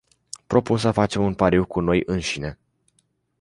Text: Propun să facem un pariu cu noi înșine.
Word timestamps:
Propun 0.47 0.77
să 0.77 0.91
facem 0.91 1.23
un 1.23 1.33
pariu 1.33 1.65
cu 1.65 1.79
noi 1.79 2.01
înșine. 2.05 2.59